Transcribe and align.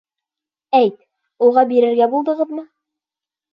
Әйт, 0.77 0.95
уға 1.49 1.65
бирергә 1.73 2.09
булдығыҙмы? 2.17 2.67